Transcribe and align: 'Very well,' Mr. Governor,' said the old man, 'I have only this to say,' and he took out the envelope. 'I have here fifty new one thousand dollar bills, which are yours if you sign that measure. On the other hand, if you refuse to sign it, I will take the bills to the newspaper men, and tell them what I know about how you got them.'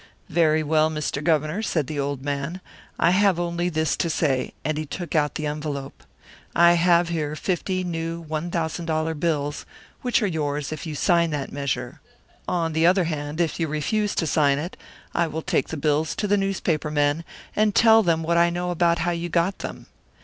'Very 0.29 0.63
well,' 0.63 0.89
Mr. 0.89 1.23
Governor,' 1.23 1.61
said 1.61 1.85
the 1.85 1.99
old 1.99 2.23
man, 2.23 2.59
'I 2.97 3.11
have 3.11 3.39
only 3.39 3.69
this 3.69 3.95
to 3.97 4.09
say,' 4.09 4.51
and 4.65 4.75
he 4.79 4.83
took 4.83 5.13
out 5.13 5.35
the 5.35 5.45
envelope. 5.45 6.03
'I 6.55 6.73
have 6.73 7.09
here 7.09 7.35
fifty 7.35 7.83
new 7.83 8.19
one 8.21 8.49
thousand 8.49 8.87
dollar 8.87 9.13
bills, 9.13 9.63
which 10.01 10.23
are 10.23 10.25
yours 10.25 10.71
if 10.71 10.87
you 10.87 10.95
sign 10.95 11.29
that 11.29 11.51
measure. 11.53 12.01
On 12.47 12.73
the 12.73 12.87
other 12.87 13.03
hand, 13.03 13.39
if 13.39 13.59
you 13.59 13.67
refuse 13.67 14.15
to 14.15 14.25
sign 14.25 14.57
it, 14.57 14.75
I 15.13 15.27
will 15.27 15.43
take 15.43 15.67
the 15.67 15.77
bills 15.77 16.15
to 16.15 16.27
the 16.27 16.35
newspaper 16.35 16.89
men, 16.89 17.23
and 17.55 17.75
tell 17.75 18.01
them 18.01 18.23
what 18.23 18.37
I 18.37 18.49
know 18.49 18.71
about 18.71 18.97
how 19.05 19.11
you 19.11 19.29
got 19.29 19.59
them.' 19.59 19.85